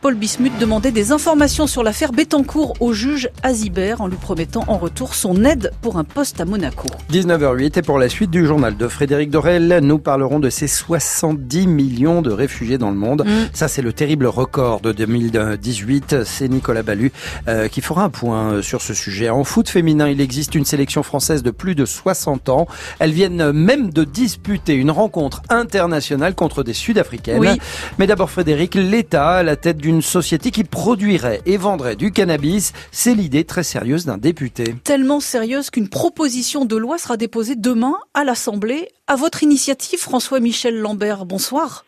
Paul 0.00 0.14
Bismuth 0.14 0.58
demandait 0.58 0.90
des 0.90 1.12
informations 1.12 1.66
sur 1.66 1.82
l'affaire 1.82 2.12
Bettencourt 2.12 2.74
au 2.80 2.92
juge 2.92 3.28
Azibert 3.42 4.00
en 4.00 4.06
lui 4.06 4.16
promettant 4.16 4.64
en 4.68 4.78
retour 4.78 5.14
son 5.14 5.44
aide 5.44 5.72
pour 5.82 5.96
un 5.96 6.04
poste 6.04 6.40
à 6.40 6.44
Monaco. 6.44 6.88
19h08 7.12 7.78
et 7.78 7.82
pour 7.82 7.98
la 7.98 8.08
suite 8.08 8.30
du 8.30 8.46
journal 8.46 8.76
de 8.76 8.88
Frédéric 8.88 9.30
Dorel, 9.30 9.80
nous 9.82 9.98
parlerons 9.98 10.40
de 10.40 10.50
ces 10.50 10.66
70 10.66 11.66
millions 11.66 12.22
de 12.22 12.30
réfugiés 12.30 12.78
dans 12.78 12.90
le 12.90 12.96
monde. 12.96 13.24
Mm. 13.26 13.48
Ça, 13.52 13.68
c'est 13.68 13.82
le 13.82 13.92
terrible 13.92 14.26
record 14.26 14.80
de 14.80 14.92
2018. 14.92 16.24
C'est 16.24 16.48
Nicolas 16.48 16.82
Ballu 16.82 17.12
euh, 17.48 17.68
qui 17.68 17.80
fera 17.80 18.04
un 18.04 18.10
point 18.10 18.52
euh, 18.52 18.62
sur 18.62 18.82
ce 18.82 18.94
sujet. 18.94 19.28
En 19.28 19.44
foot 19.44 19.68
féminin, 19.68 20.08
il 20.08 20.20
existe 20.20 20.54
une 20.54 20.64
sélection 20.64 20.97
française 21.02 21.42
de 21.42 21.50
plus 21.50 21.74
de 21.74 21.84
60 21.84 22.48
ans. 22.48 22.66
Elles 22.98 23.12
viennent 23.12 23.52
même 23.52 23.90
de 23.90 24.04
disputer 24.04 24.74
une 24.74 24.90
rencontre 24.90 25.42
internationale 25.48 26.34
contre 26.34 26.62
des 26.62 26.72
Sud-Africaines. 26.72 27.38
Oui. 27.38 27.60
Mais 27.98 28.06
d'abord, 28.06 28.30
Frédéric, 28.30 28.74
l'État 28.74 29.30
à 29.30 29.42
la 29.42 29.56
tête 29.56 29.78
d'une 29.78 30.02
société 30.02 30.50
qui 30.50 30.64
produirait 30.64 31.40
et 31.46 31.56
vendrait 31.56 31.96
du 31.96 32.12
cannabis, 32.12 32.72
c'est 32.92 33.14
l'idée 33.14 33.44
très 33.44 33.62
sérieuse 33.62 34.06
d'un 34.06 34.18
député. 34.18 34.74
tellement 34.84 35.20
sérieuse 35.20 35.70
qu'une 35.70 35.88
proposition 35.88 36.64
de 36.64 36.76
loi 36.76 36.98
sera 36.98 37.16
déposée 37.16 37.56
demain 37.56 37.94
à 38.14 38.24
l'Assemblée. 38.24 38.88
À 39.06 39.16
votre 39.16 39.42
initiative, 39.42 39.98
François-Michel 39.98 40.78
Lambert, 40.78 41.24
bonsoir. 41.24 41.84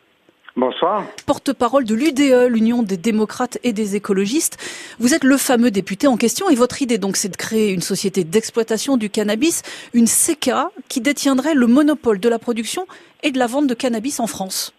Bonsoir. 0.61 1.05
Porte-parole 1.27 1.85
de 1.85 1.95
l'UDE, 1.95 2.53
l'Union 2.53 2.83
des 2.83 2.99
démocrates 2.99 3.57
et 3.65 3.73
des 3.73 3.97
écologistes. 3.97 4.59
Vous 4.99 5.15
êtes 5.15 5.25
le 5.25 5.39
fameux 5.39 5.71
député 5.71 6.07
en 6.07 6.19
question 6.19 6.51
et 6.51 6.55
votre 6.55 6.83
idée 6.83 6.99
donc 6.99 7.17
c'est 7.17 7.31
de 7.31 7.37
créer 7.37 7.73
une 7.73 7.81
société 7.81 8.25
d'exploitation 8.25 8.99
du 8.99 9.09
cannabis, 9.09 9.63
une 9.95 10.05
CK 10.05 10.51
qui 10.91 11.01
détiendrait 11.01 11.55
le 11.55 11.67
monopole 11.67 12.21
de 12.21 12.29
la 12.29 12.39
production 12.39 12.85
et 13.23 13.31
de 13.31 13.39
la 13.39 13.47
vente 13.47 13.69
de 13.69 13.75
cannabis 13.75 14.21
en 14.21 14.27
France. 14.27 14.75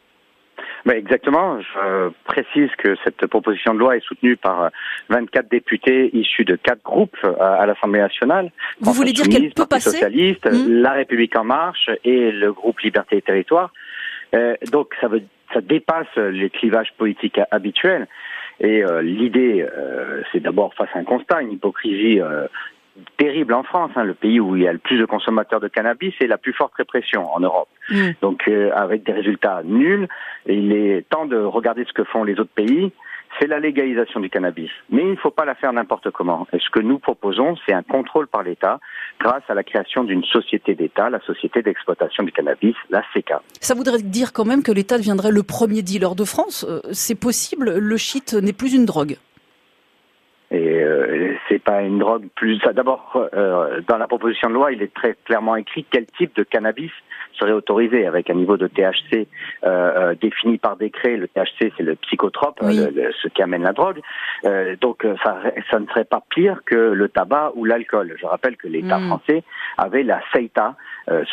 Ben 0.86 0.96
exactement. 0.96 1.60
Je 1.60 2.10
précise 2.26 2.70
que 2.78 2.96
cette 3.04 3.26
proposition 3.26 3.74
de 3.74 3.80
loi 3.80 3.98
est 3.98 4.06
soutenue 4.06 4.38
par 4.38 4.66
euh, 4.66 4.70
24 5.10 5.50
députés 5.50 6.16
issus 6.16 6.46
de 6.46 6.58
quatre 6.58 6.84
groupes 6.84 7.18
euh, 7.24 7.34
à 7.40 7.66
l'Assemblée 7.66 8.02
nationale. 8.02 8.52
Vous 8.82 8.94
voulez 8.94 9.14
dire 9.14 9.28
qu'elle 9.28 9.52
peut 9.52 9.66
passer 9.66 9.90
socialiste, 9.90 10.46
Hmm. 10.46 10.74
La 10.74 10.92
République 10.92 11.36
en 11.36 11.44
marche 11.44 11.90
et 12.04 12.32
le 12.32 12.54
groupe 12.54 12.80
Liberté 12.82 13.18
et 13.18 13.22
Territoire. 13.24 13.72
Euh, 14.34 14.56
donc 14.72 14.94
ça 15.02 15.08
veut 15.08 15.24
ça 15.54 15.62
dépasse 15.62 16.16
les 16.16 16.50
clivages 16.50 16.94
politiques 16.98 17.40
habituels. 17.52 18.08
Et 18.60 18.84
euh, 18.84 19.02
l'idée, 19.02 19.66
euh, 19.76 20.22
c'est 20.32 20.40
d'abord 20.40 20.74
face 20.76 20.90
à 20.94 21.00
un 21.00 21.04
constat, 21.04 21.42
une 21.42 21.54
hypocrisie 21.54 22.22
euh, 22.22 22.48
terrible 23.18 23.54
en 23.54 23.64
France, 23.64 23.92
hein, 23.96 24.04
le 24.04 24.14
pays 24.14 24.40
où 24.40 24.56
il 24.56 24.64
y 24.64 24.68
a 24.68 24.74
le 24.74 24.80
plus 24.80 25.00
de 25.00 25.06
consommateurs 25.06 25.60
de 25.60 25.68
cannabis 25.68 26.14
et 26.20 26.28
la 26.28 26.38
plus 26.38 26.54
forte 26.54 26.74
répression 26.76 27.34
en 27.34 27.40
Europe. 27.40 27.70
Mm. 27.90 28.10
Donc 28.22 28.48
euh, 28.48 28.72
avec 28.76 29.04
des 29.04 29.14
résultats 29.14 29.62
nuls, 29.64 30.08
il 30.46 30.74
est 30.74 31.08
temps 31.10 31.26
de 31.26 31.38
regarder 31.38 31.86
ce 31.86 31.94
que 31.94 32.04
font 32.04 32.24
les 32.24 32.40
autres 32.40 32.54
pays. 32.54 32.92
C'est 33.40 33.48
la 33.48 33.60
légalisation 33.60 34.20
du 34.20 34.30
cannabis. 34.30 34.70
Mais 34.90 35.02
il 35.02 35.12
ne 35.12 35.16
faut 35.16 35.32
pas 35.32 35.46
la 35.46 35.56
faire 35.56 35.74
n'importe 35.74 36.12
comment. 36.12 36.48
Et 36.54 36.60
ce 36.60 36.70
que 36.70 36.80
nous 36.80 37.00
proposons, 37.00 37.56
c'est 37.66 37.74
un 37.74 37.84
contrôle 37.84 38.28
par 38.28 38.44
l'État 38.44 38.80
grâce 39.20 39.44
à 39.48 39.54
la 39.54 39.64
création 39.64 40.04
d'une 40.04 40.24
société 40.24 40.76
d'État, 40.76 41.10
la 41.10 41.20
société 41.22 41.62
d'exploitation 41.62 42.24
du 42.24 42.32
cannabis, 42.32 42.76
la 42.90 43.04
CECA. 43.14 43.42
Ça 43.60 43.74
voudrait 43.74 44.02
dire 44.02 44.34
quand 44.34 44.46
même 44.46 44.64
que 44.64 44.72
l'État 44.72 44.98
deviendrait 44.98 45.32
le 45.32 45.44
premier 45.44 45.82
dealer 45.82 46.16
de 46.16 46.24
France. 46.24 46.66
Euh, 46.70 46.82
C'est 46.92 47.20
possible, 47.20 47.78
le 47.78 47.98
shit 47.98 48.34
n'est 48.34 48.54
plus 48.54 48.76
une 48.76 48.86
drogue. 48.86 49.18
Et 50.52 50.84
euh, 50.84 51.34
c'est 51.48 51.64
pas 51.64 51.82
une 51.82 52.00
drogue 52.00 52.28
plus. 52.36 52.60
D'abord, 52.76 53.30
euh, 53.34 53.80
dans 53.88 53.98
la 53.98 54.08
proposition 54.08 54.50
de 54.50 54.56
loi, 54.56 54.74
il 54.74 54.82
est 54.82 54.94
très 54.94 55.16
clairement 55.26 55.56
écrit 55.56 55.86
quel 55.90 56.06
type 56.18 56.36
de 56.36 56.44
cannabis 56.44 56.92
serait 57.34 57.52
autorisé 57.52 58.06
avec 58.06 58.30
un 58.30 58.34
niveau 58.34 58.58
de 58.58 58.68
THC 58.68 59.14
euh, 59.14 59.26
euh, 59.64 60.16
défini 60.20 60.58
par 60.58 60.78
décret. 60.78 61.18
Le 61.18 61.28
THC, 61.28 61.72
c'est 61.78 61.84
le 61.84 61.96
psychotrope, 61.96 62.60
ce 62.62 63.28
qui 63.30 63.42
amène 63.42 63.64
la 63.64 63.74
drogue. 63.74 64.02
donc, 64.82 65.06
ça, 65.24 65.42
ça 65.70 65.80
ne 65.80 65.86
serait 65.88 66.06
pas 66.06 66.24
pire 66.30 66.62
que 66.66 66.76
le 66.76 67.10
tabac 67.10 67.52
ou 67.56 67.66
l'alcool. 67.66 68.16
Je 68.20 68.26
rappelle 68.26 68.58
que 68.58 68.68
l'État 68.68 69.00
mm. 69.00 69.08
français 69.08 69.44
avait 69.78 70.04
la 70.04 70.22
CEITA, 70.34 70.76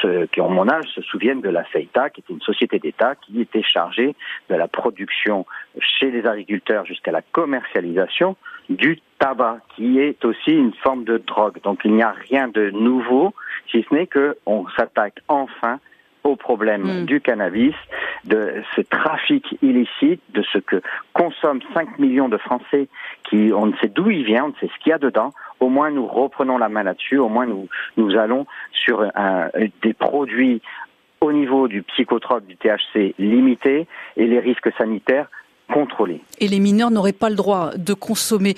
ceux 0.00 0.26
qui 0.26 0.40
ont 0.40 0.50
mon 0.50 0.68
âge 0.68 0.86
se 0.94 1.02
souviennent 1.02 1.40
de 1.40 1.50
la 1.50 1.64
CEITA, 1.72 2.10
qui 2.10 2.20
était 2.20 2.32
une 2.32 2.40
société 2.40 2.78
d'État 2.78 3.14
qui 3.16 3.40
était 3.40 3.62
chargée 3.62 4.14
de 4.48 4.54
la 4.54 4.68
production 4.68 5.46
chez 5.80 6.10
les 6.10 6.26
agriculteurs 6.26 6.84
jusqu'à 6.86 7.12
la 7.12 7.22
commercialisation 7.22 8.36
du 8.68 9.00
tabac, 9.18 9.58
qui 9.74 9.98
est 9.98 10.24
aussi 10.24 10.52
une 10.52 10.74
forme 10.74 11.04
de 11.04 11.18
drogue. 11.18 11.58
Donc 11.62 11.80
il 11.84 11.94
n'y 11.94 12.02
a 12.02 12.14
rien 12.28 12.48
de 12.48 12.70
nouveau, 12.70 13.34
si 13.70 13.84
ce 13.88 13.94
n'est 13.94 14.06
qu'on 14.06 14.66
s'attaque 14.76 15.20
enfin 15.28 15.80
au 16.24 16.36
problème 16.36 17.02
hmm. 17.02 17.04
du 17.06 17.20
cannabis, 17.20 17.74
de 18.24 18.62
ce 18.74 18.80
trafic 18.82 19.56
illicite, 19.62 20.20
de 20.34 20.42
ce 20.52 20.58
que 20.58 20.82
consomment 21.12 21.62
5 21.74 21.98
millions 21.98 22.28
de 22.28 22.36
Français 22.36 22.88
qui, 23.24 23.52
on 23.54 23.66
ne 23.66 23.76
sait 23.76 23.88
d'où 23.88 24.10
il 24.10 24.24
vient, 24.24 24.44
on 24.44 24.48
ne 24.48 24.54
sait 24.60 24.68
ce 24.74 24.82
qu'il 24.82 24.90
y 24.90 24.92
a 24.92 24.98
dedans. 24.98 25.32
Au 25.60 25.68
moins, 25.68 25.90
nous 25.90 26.06
reprenons 26.06 26.58
la 26.58 26.68
main 26.68 26.82
là-dessus. 26.82 27.18
Au 27.18 27.28
moins, 27.28 27.46
nous, 27.46 27.68
nous 27.96 28.16
allons 28.16 28.46
sur 28.72 29.02
un, 29.14 29.48
des 29.82 29.94
produits 29.94 30.62
au 31.20 31.32
niveau 31.32 31.66
du 31.66 31.82
psychotrope, 31.82 32.46
du 32.46 32.56
THC 32.56 33.14
limité 33.18 33.86
et 34.16 34.26
les 34.26 34.38
risques 34.38 34.70
sanitaires 34.78 35.28
contrôlés. 35.72 36.20
Et 36.40 36.48
les 36.48 36.60
mineurs 36.60 36.90
n'auraient 36.90 37.12
pas 37.12 37.30
le 37.30 37.36
droit 37.36 37.72
de 37.76 37.94
consommer. 37.94 38.54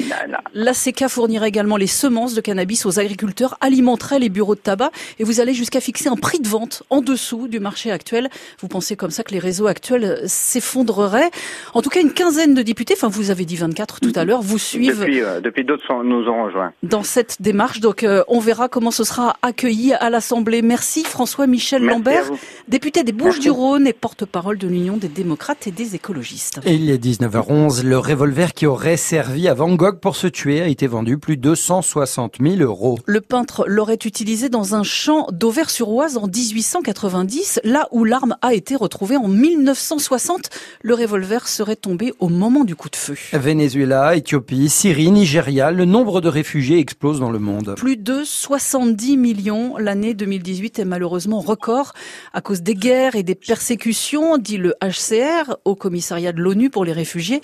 L'ACK 0.54 1.08
fournirait 1.08 1.48
également 1.48 1.76
les 1.76 1.86
semences 1.86 2.34
de 2.34 2.40
cannabis 2.40 2.86
aux 2.86 2.98
agriculteurs, 2.98 3.56
alimenterait 3.60 4.18
les 4.18 4.28
bureaux 4.28 4.54
de 4.54 4.60
tabac 4.60 4.90
et 5.18 5.24
vous 5.24 5.40
allez 5.40 5.54
jusqu'à 5.54 5.80
fixer 5.80 6.08
un 6.08 6.16
prix 6.16 6.40
de 6.40 6.48
vente 6.48 6.82
en 6.90 7.00
dessous 7.00 7.48
du 7.48 7.60
marché 7.60 7.90
actuel. 7.90 8.28
Vous 8.60 8.68
pensez 8.68 8.96
comme 8.96 9.10
ça 9.10 9.22
que 9.22 9.32
les 9.32 9.38
réseaux 9.38 9.66
actuels 9.66 10.22
s'effondreraient 10.26 11.30
En 11.74 11.82
tout 11.82 11.90
cas, 11.90 12.00
une 12.00 12.12
quinzaine 12.12 12.54
de 12.54 12.62
députés, 12.62 12.94
enfin 12.96 13.08
vous 13.08 13.30
avez 13.30 13.44
dit 13.44 13.56
24 13.56 14.00
tout 14.00 14.12
à 14.14 14.24
l'heure, 14.24 14.42
vous 14.42 14.58
suivent. 14.58 15.00
Depuis, 15.00 15.20
euh, 15.20 15.40
depuis 15.40 15.64
d'autres 15.64 16.02
nous 16.04 16.28
ont 16.28 16.44
rejoints. 16.44 16.72
Dans 16.82 17.02
cette 17.02 17.40
démarche, 17.40 17.80
donc 17.80 18.04
euh, 18.04 18.22
on 18.28 18.40
verra 18.40 18.68
comment 18.68 18.90
ce 18.90 19.04
sera 19.04 19.36
accueilli 19.42 19.94
à 19.94 20.10
l'Assemblée. 20.10 20.62
Merci 20.62 21.04
François-Michel 21.04 21.82
Lambert, 21.82 22.30
député 22.68 23.02
des 23.02 23.12
Bouches-du-Rhône 23.12 23.86
et 23.86 23.92
porte-parole 23.92 24.58
de 24.58 24.68
l'Union 24.68 24.96
des 24.96 25.08
démocrates 25.08 25.66
et 25.66 25.70
des 25.70 25.94
écologistes. 25.94 26.60
19h11, 27.00 27.82
le 27.82 27.98
revolver 27.98 28.52
qui 28.52 28.66
aurait 28.66 28.98
servi 28.98 29.48
à 29.48 29.54
Van 29.54 29.74
Gogh 29.74 30.00
pour 30.00 30.16
se 30.16 30.26
tuer 30.26 30.60
a 30.60 30.66
été 30.66 30.86
vendu 30.86 31.16
plus 31.16 31.38
de 31.38 31.54
160 31.54 32.36
000 32.40 32.56
euros. 32.56 32.98
Le 33.06 33.22
peintre 33.22 33.64
l'aurait 33.66 33.98
utilisé 34.04 34.50
dans 34.50 34.74
un 34.74 34.82
champ 34.82 35.26
d'Auvers-sur-Oise 35.32 36.18
en 36.18 36.26
1890, 36.26 37.60
là 37.64 37.88
où 37.90 38.04
l'arme 38.04 38.36
a 38.42 38.52
été 38.52 38.76
retrouvée 38.76 39.16
en 39.16 39.28
1960. 39.28 40.50
Le 40.82 40.94
revolver 40.94 41.48
serait 41.48 41.76
tombé 41.76 42.12
au 42.20 42.28
moment 42.28 42.64
du 42.64 42.76
coup 42.76 42.90
de 42.90 42.96
feu. 42.96 43.16
Venezuela, 43.32 44.14
Éthiopie, 44.14 44.68
Syrie, 44.68 45.10
Nigeria, 45.10 45.70
le 45.70 45.86
nombre 45.86 46.20
de 46.20 46.28
réfugiés 46.28 46.78
explose 46.78 47.18
dans 47.18 47.30
le 47.30 47.38
monde. 47.38 47.76
Plus 47.78 47.96
de 47.96 48.22
70 48.24 49.16
millions. 49.16 49.78
L'année 49.78 50.12
2018 50.12 50.80
est 50.80 50.84
malheureusement 50.84 51.40
record 51.40 51.94
à 52.34 52.42
cause 52.42 52.60
des 52.60 52.74
guerres 52.74 53.16
et 53.16 53.22
des 53.22 53.34
persécutions, 53.34 54.36
dit 54.36 54.58
le 54.58 54.74
HCR 54.82 55.56
au 55.64 55.74
commissariat 55.74 56.32
de 56.32 56.42
l'ONU 56.42 56.68
pour 56.68 56.84
les 56.84 56.89
réfugiés. 56.92 57.40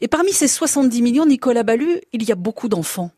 Et 0.00 0.08
parmi 0.08 0.32
ces 0.32 0.48
70 0.48 1.02
millions, 1.02 1.26
Nicolas 1.26 1.62
Ballu, 1.62 2.00
il 2.12 2.22
y 2.22 2.32
a 2.32 2.36
beaucoup 2.36 2.68
d'enfants. 2.68 3.10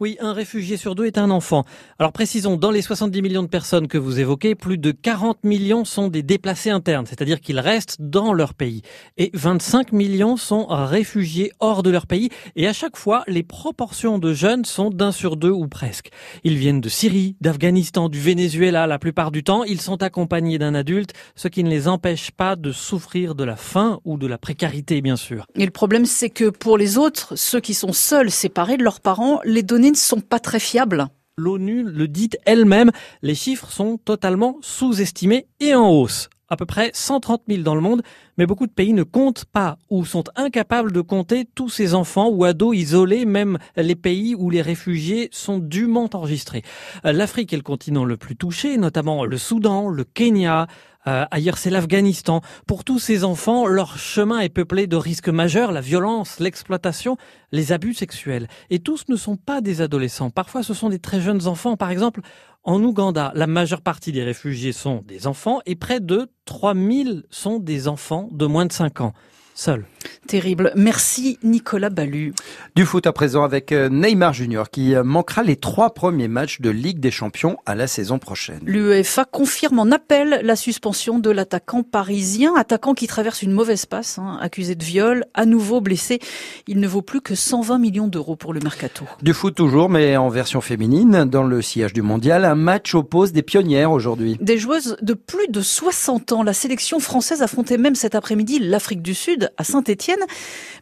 Oui, 0.00 0.16
un 0.20 0.32
réfugié 0.32 0.76
sur 0.76 0.94
deux 0.94 1.06
est 1.06 1.18
un 1.18 1.28
enfant. 1.28 1.64
Alors 1.98 2.12
précisons, 2.12 2.56
dans 2.56 2.70
les 2.70 2.82
70 2.82 3.20
millions 3.20 3.42
de 3.42 3.48
personnes 3.48 3.88
que 3.88 3.98
vous 3.98 4.20
évoquez, 4.20 4.54
plus 4.54 4.78
de 4.78 4.92
40 4.92 5.42
millions 5.42 5.84
sont 5.84 6.06
des 6.06 6.22
déplacés 6.22 6.70
internes, 6.70 7.04
c'est-à-dire 7.04 7.40
qu'ils 7.40 7.58
restent 7.58 7.96
dans 7.98 8.32
leur 8.32 8.54
pays. 8.54 8.82
Et 9.16 9.32
25 9.34 9.90
millions 9.90 10.36
sont 10.36 10.66
réfugiés 10.68 11.50
hors 11.58 11.82
de 11.82 11.90
leur 11.90 12.06
pays. 12.06 12.28
Et 12.54 12.68
à 12.68 12.72
chaque 12.72 12.96
fois, 12.96 13.24
les 13.26 13.42
proportions 13.42 14.20
de 14.20 14.32
jeunes 14.32 14.64
sont 14.64 14.90
d'un 14.90 15.10
sur 15.10 15.36
deux 15.36 15.50
ou 15.50 15.66
presque. 15.66 16.10
Ils 16.44 16.58
viennent 16.58 16.80
de 16.80 16.88
Syrie, 16.88 17.34
d'Afghanistan, 17.40 18.08
du 18.08 18.20
Venezuela 18.20 18.86
la 18.86 19.00
plupart 19.00 19.32
du 19.32 19.42
temps. 19.42 19.64
Ils 19.64 19.80
sont 19.80 20.04
accompagnés 20.04 20.58
d'un 20.58 20.76
adulte, 20.76 21.12
ce 21.34 21.48
qui 21.48 21.64
ne 21.64 21.70
les 21.70 21.88
empêche 21.88 22.30
pas 22.30 22.54
de 22.54 22.70
souffrir 22.70 23.34
de 23.34 23.42
la 23.42 23.56
faim 23.56 23.98
ou 24.04 24.16
de 24.16 24.28
la 24.28 24.38
précarité, 24.38 25.00
bien 25.00 25.16
sûr. 25.16 25.44
Et 25.56 25.64
le 25.64 25.72
problème, 25.72 26.06
c'est 26.06 26.30
que 26.30 26.50
pour 26.50 26.78
les 26.78 26.98
autres, 26.98 27.34
ceux 27.34 27.58
qui 27.58 27.74
sont 27.74 27.92
seuls, 27.92 28.30
séparés 28.30 28.76
de 28.76 28.84
leurs 28.84 29.00
parents, 29.00 29.40
les 29.44 29.64
données 29.64 29.87
ne 29.90 29.96
sont 29.96 30.20
pas 30.20 30.40
très 30.40 30.60
fiables. 30.60 31.08
L'ONU 31.36 31.84
le 31.84 32.08
dit 32.08 32.30
elle-même, 32.46 32.90
les 33.22 33.34
chiffres 33.34 33.70
sont 33.70 33.96
totalement 33.96 34.56
sous-estimés 34.60 35.46
et 35.60 35.74
en 35.74 35.88
hausse. 35.88 36.28
À 36.50 36.56
peu 36.56 36.64
près 36.64 36.90
130 36.94 37.42
000 37.46 37.62
dans 37.62 37.74
le 37.74 37.82
monde, 37.82 38.02
mais 38.38 38.46
beaucoup 38.46 38.66
de 38.66 38.72
pays 38.72 38.94
ne 38.94 39.02
comptent 39.02 39.44
pas 39.44 39.76
ou 39.90 40.06
sont 40.06 40.24
incapables 40.34 40.92
de 40.92 41.02
compter 41.02 41.44
tous 41.54 41.68
ces 41.68 41.92
enfants 41.92 42.30
ou 42.30 42.44
ados 42.44 42.74
isolés, 42.74 43.26
même 43.26 43.58
les 43.76 43.94
pays 43.94 44.34
où 44.34 44.48
les 44.48 44.62
réfugiés 44.62 45.28
sont 45.30 45.58
dûment 45.58 46.08
enregistrés. 46.14 46.62
L'Afrique 47.04 47.52
est 47.52 47.58
le 47.58 47.62
continent 47.62 48.06
le 48.06 48.16
plus 48.16 48.34
touché, 48.34 48.78
notamment 48.78 49.26
le 49.26 49.36
Soudan, 49.36 49.90
le 49.90 50.04
Kenya, 50.04 50.68
euh, 51.08 51.24
ailleurs, 51.30 51.56
c'est 51.56 51.70
l'Afghanistan. 51.70 52.42
Pour 52.66 52.84
tous 52.84 52.98
ces 52.98 53.24
enfants, 53.24 53.66
leur 53.66 53.98
chemin 53.98 54.40
est 54.40 54.50
peuplé 54.50 54.86
de 54.86 54.96
risques 54.96 55.30
majeurs, 55.30 55.72
la 55.72 55.80
violence, 55.80 56.38
l'exploitation, 56.38 57.16
les 57.50 57.72
abus 57.72 57.94
sexuels. 57.94 58.46
Et 58.68 58.78
tous 58.78 59.06
ne 59.08 59.16
sont 59.16 59.36
pas 59.36 59.60
des 59.60 59.80
adolescents. 59.80 60.30
Parfois, 60.30 60.62
ce 60.62 60.74
sont 60.74 60.90
des 60.90 60.98
très 60.98 61.20
jeunes 61.20 61.46
enfants. 61.46 61.76
Par 61.76 61.90
exemple, 61.90 62.20
en 62.62 62.82
Ouganda, 62.82 63.32
la 63.34 63.46
majeure 63.46 63.80
partie 63.80 64.12
des 64.12 64.22
réfugiés 64.22 64.72
sont 64.72 65.02
des 65.06 65.26
enfants 65.26 65.60
et 65.64 65.76
près 65.76 66.00
de 66.00 66.30
3000 66.44 67.24
sont 67.30 67.58
des 67.58 67.88
enfants 67.88 68.28
de 68.30 68.44
moins 68.44 68.66
de 68.66 68.72
5 68.72 69.00
ans 69.00 69.14
seul. 69.58 69.84
Terrible. 70.26 70.72
Merci 70.76 71.38
Nicolas 71.42 71.90
Ballu. 71.90 72.34
Du 72.76 72.84
foot 72.84 73.06
à 73.06 73.12
présent 73.12 73.44
avec 73.44 73.72
euh, 73.72 73.88
Neymar 73.88 74.32
Junior 74.32 74.70
qui 74.70 74.94
euh, 74.94 75.02
manquera 75.02 75.42
les 75.42 75.56
trois 75.56 75.94
premiers 75.94 76.28
matchs 76.28 76.60
de 76.60 76.70
Ligue 76.70 77.00
des 77.00 77.10
Champions 77.10 77.56
à 77.66 77.74
la 77.74 77.86
saison 77.86 78.18
prochaine. 78.18 78.60
L'UEFA 78.64 79.24
confirme 79.24 79.78
en 79.78 79.90
appel 79.90 80.40
la 80.42 80.56
suspension 80.56 81.18
de 81.18 81.30
l'attaquant 81.30 81.82
parisien, 81.82 82.54
attaquant 82.56 82.94
qui 82.94 83.06
traverse 83.06 83.42
une 83.42 83.52
mauvaise 83.52 83.86
passe, 83.86 84.18
hein, 84.18 84.38
accusé 84.40 84.74
de 84.74 84.84
viol, 84.84 85.24
à 85.34 85.46
nouveau 85.46 85.80
blessé. 85.80 86.18
Il 86.66 86.80
ne 86.80 86.86
vaut 86.86 87.02
plus 87.02 87.20
que 87.20 87.34
120 87.34 87.78
millions 87.78 88.08
d'euros 88.08 88.36
pour 88.36 88.52
le 88.52 88.60
mercato. 88.60 89.04
Du 89.22 89.32
foot 89.32 89.54
toujours, 89.54 89.88
mais 89.88 90.16
en 90.16 90.28
version 90.28 90.60
féminine. 90.60 91.24
Dans 91.24 91.44
le 91.44 91.62
sillage 91.62 91.92
du 91.92 92.02
mondial, 92.02 92.44
un 92.44 92.54
match 92.54 92.94
oppose 92.94 93.32
des 93.32 93.42
pionnières 93.42 93.92
aujourd'hui. 93.92 94.36
Des 94.40 94.58
joueuses 94.58 94.96
de 95.02 95.14
plus 95.14 95.48
de 95.48 95.60
60 95.60 96.32
ans. 96.32 96.42
La 96.42 96.52
sélection 96.52 97.00
française 97.00 97.42
affrontait 97.42 97.78
même 97.78 97.94
cet 97.94 98.14
après-midi 98.14 98.58
l'Afrique 98.58 99.02
du 99.02 99.14
Sud 99.14 99.50
à 99.56 99.64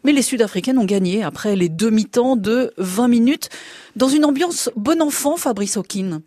Mais 0.03 0.11
les 0.11 0.21
Sud-Africaines 0.21 0.77
ont 0.77 0.85
gagné 0.85 1.23
après 1.23 1.55
les 1.55 1.69
demi-temps 1.69 2.35
de 2.35 2.73
20 2.77 3.07
minutes 3.07 3.49
dans 3.95 4.07
une 4.07 4.25
ambiance 4.25 4.69
bon 4.75 5.01
enfant, 5.01 5.37
Fabrice 5.37 5.77
Hawkin. 5.77 6.21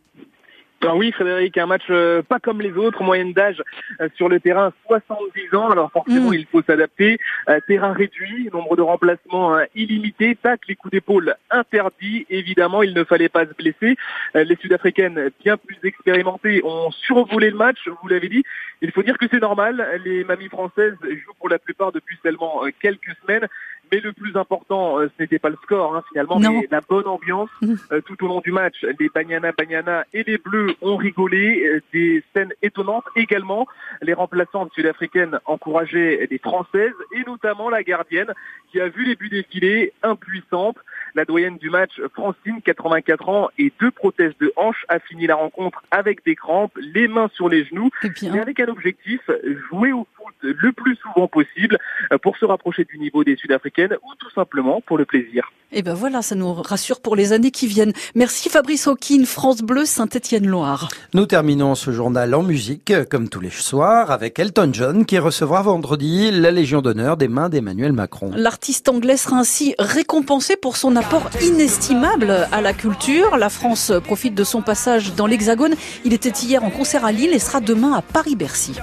Ben 0.80 0.94
oui, 0.94 1.12
Frédéric, 1.12 1.58
un 1.58 1.66
match 1.66 1.82
euh, 1.90 2.22
pas 2.22 2.38
comme 2.38 2.62
les 2.62 2.72
autres, 2.72 3.02
moyenne 3.02 3.34
d'âge 3.34 3.62
euh, 4.00 4.08
sur 4.16 4.30
le 4.30 4.40
terrain 4.40 4.72
70 4.86 5.54
ans, 5.54 5.68
alors 5.68 5.92
forcément 5.92 6.30
mm. 6.30 6.34
il 6.34 6.46
faut 6.46 6.62
s'adapter. 6.62 7.18
Euh, 7.50 7.60
terrain 7.68 7.92
réduit, 7.92 8.48
nombre 8.50 8.76
de 8.76 8.82
remplacements 8.82 9.58
illimité, 9.74 10.38
tac, 10.42 10.62
les 10.68 10.76
coups 10.76 10.92
d'épaule 10.92 11.34
interdits, 11.50 12.24
évidemment 12.30 12.82
il 12.82 12.94
ne 12.94 13.04
fallait 13.04 13.28
pas 13.28 13.44
se 13.44 13.52
blesser. 13.52 13.96
les 14.34 14.56
Sud-Africaines 14.56 15.30
bien 15.44 15.58
plus 15.58 15.76
expérimentées 15.84 16.62
ont 16.64 16.90
survolé 16.90 17.50
le 17.50 17.56
match, 17.56 17.86
vous 18.02 18.08
l'avez 18.08 18.30
dit. 18.30 18.42
Il 18.80 18.90
faut 18.90 19.02
dire 19.02 19.18
que 19.18 19.26
c'est 19.30 19.40
normal, 19.40 19.86
les 20.06 20.24
mamies 20.24 20.48
françaises 20.48 20.94
jouent 21.02 21.34
pour 21.38 21.50
la 21.50 21.58
plupart 21.58 21.92
depuis 21.92 22.16
seulement 22.22 22.62
quelques 22.80 23.14
semaines, 23.22 23.46
mais 23.92 24.00
le 24.00 24.12
plus 24.12 24.36
important, 24.36 24.98
ce 24.98 25.22
n'était 25.22 25.38
pas 25.38 25.48
le 25.48 25.58
score 25.62 25.96
hein, 25.96 26.02
finalement, 26.08 26.38
mais 26.38 26.68
la 26.70 26.80
bonne 26.80 27.06
ambiance 27.06 27.50
mm. 27.62 27.74
tout 28.06 28.24
au 28.24 28.28
long 28.28 28.40
du 28.40 28.52
match. 28.52 28.84
Les 28.98 29.08
Banyana 29.08 29.52
Banyana 29.52 30.04
et 30.12 30.22
les 30.22 30.38
Bleus 30.38 30.74
ont 30.82 30.96
rigolé. 30.96 31.66
Euh, 31.66 31.80
des 31.92 32.22
scènes 32.34 32.52
étonnantes 32.62 33.04
également. 33.16 33.66
Les 34.02 34.14
remplaçantes 34.14 34.72
sud-africaines 34.72 35.38
encourageaient 35.44 36.26
des 36.26 36.38
Françaises 36.38 36.94
et 37.12 37.24
notamment 37.26 37.70
la 37.70 37.82
gardienne 37.82 38.32
qui 38.70 38.80
a 38.80 38.88
vu 38.88 39.04
les 39.04 39.16
buts 39.16 39.28
défiler 39.28 39.92
impuissante. 40.02 40.76
La 41.14 41.24
doyenne 41.24 41.58
du 41.58 41.70
match, 41.70 42.00
Francine, 42.14 42.60
84 42.64 43.28
ans 43.28 43.48
et 43.58 43.72
deux 43.80 43.90
prothèses 43.90 44.34
de 44.40 44.52
hanche, 44.56 44.84
a 44.88 44.98
fini 44.98 45.26
la 45.26 45.36
rencontre 45.36 45.82
avec 45.90 46.24
des 46.24 46.36
crampes, 46.36 46.76
les 46.78 47.08
mains 47.08 47.30
sur 47.34 47.48
les 47.48 47.64
genoux, 47.64 47.90
et 48.22 48.38
avec 48.38 48.60
un 48.60 48.68
objectif, 48.68 49.20
jouer 49.68 49.92
au 49.92 50.06
foot 50.16 50.34
le 50.42 50.72
plus 50.72 50.96
souvent 50.96 51.28
possible 51.28 51.78
euh, 52.12 52.18
pour 52.18 52.36
se 52.36 52.44
rapprocher 52.44 52.84
du 52.84 52.98
niveau 52.98 53.24
des 53.24 53.36
Sud-Africaines 53.36 53.96
ou 54.02 54.14
tout 54.18 54.30
simplement 54.30 54.80
pour 54.80 54.98
le 54.98 55.04
plaisir. 55.04 55.50
Et 55.72 55.78
eh 55.78 55.82
ben 55.82 55.94
voilà, 55.94 56.20
ça 56.20 56.34
nous 56.34 56.52
rassure 56.52 57.00
pour 57.00 57.14
les 57.14 57.32
années 57.32 57.52
qui 57.52 57.68
viennent. 57.68 57.92
Merci 58.16 58.48
Fabrice 58.48 58.88
Hawkin, 58.88 59.24
France 59.24 59.62
Bleu, 59.62 59.84
Saint-Étienne-Loire. 59.84 60.88
Nous 61.14 61.26
terminons 61.26 61.76
ce 61.76 61.92
journal 61.92 62.34
en 62.34 62.42
musique, 62.42 62.92
comme 63.08 63.28
tous 63.28 63.38
les 63.38 63.50
soirs, 63.50 64.10
avec 64.10 64.40
Elton 64.40 64.70
John 64.72 65.06
qui 65.06 65.20
recevra 65.20 65.62
vendredi 65.62 66.32
la 66.32 66.50
Légion 66.50 66.82
d'honneur 66.82 67.16
des 67.16 67.28
mains 67.28 67.48
d'Emmanuel 67.48 67.92
Macron. 67.92 68.32
L'artiste 68.34 68.88
anglais 68.88 69.16
sera 69.16 69.36
ainsi 69.36 69.76
récompensé 69.78 70.56
pour 70.56 70.76
son 70.76 70.96
apport 71.00 71.30
inestimable 71.40 72.46
à 72.52 72.60
la 72.60 72.74
culture. 72.74 73.38
La 73.38 73.48
France 73.48 73.90
profite 74.04 74.34
de 74.34 74.44
son 74.44 74.60
passage 74.60 75.14
dans 75.14 75.26
l'Hexagone. 75.26 75.74
Il 76.04 76.12
était 76.12 76.28
hier 76.28 76.62
en 76.62 76.68
concert 76.68 77.06
à 77.06 77.12
Lille 77.12 77.32
et 77.32 77.38
sera 77.38 77.60
demain 77.60 77.94
à 77.94 78.02
Paris-Bercy. 78.02 78.74